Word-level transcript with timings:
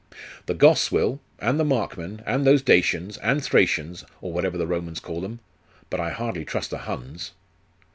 'The 0.47 0.55
Goths 0.55 0.91
will, 0.91 1.19
and 1.37 1.59
the 1.59 1.63
Markmen, 1.63 2.23
and 2.25 2.43
those 2.43 2.63
Dacians, 2.63 3.17
and 3.19 3.43
Thracians, 3.43 4.03
or 4.19 4.33
whatever 4.33 4.57
the 4.57 4.65
Romans 4.65 4.99
call 4.99 5.21
them. 5.21 5.41
But 5.91 5.99
I 5.99 6.09
hardly 6.09 6.43
trust 6.43 6.71
the 6.71 6.79
Huns. 6.79 7.33